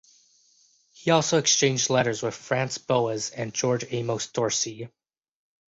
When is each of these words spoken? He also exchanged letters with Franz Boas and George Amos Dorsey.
He 0.93 1.11
also 1.11 1.37
exchanged 1.37 1.91
letters 1.91 2.23
with 2.23 2.33
Franz 2.33 2.79
Boas 2.79 3.29
and 3.29 3.53
George 3.53 3.85
Amos 3.91 4.25
Dorsey. 4.25 4.89